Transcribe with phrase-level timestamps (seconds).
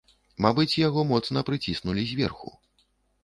[0.43, 2.49] Мабыць, яго моцна прыціснулі зверху.